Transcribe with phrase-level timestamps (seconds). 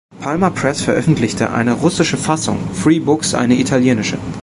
[0.19, 4.17] Palma Press veröffentlichte eine russische Fassung, Free Books eine italienische.